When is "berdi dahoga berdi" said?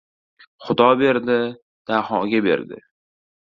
1.03-2.79